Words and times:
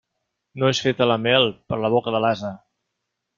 No 0.61 0.71
és 0.75 0.79
feta 0.85 1.07
la 1.11 1.17
mel 1.25 1.45
per 1.73 1.79
a 1.79 1.79
la 1.85 1.93
boca 1.97 2.15
de 2.17 2.23
l'ase. 2.27 2.51